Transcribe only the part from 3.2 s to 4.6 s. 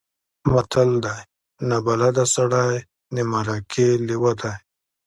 مرکې لېوه دی.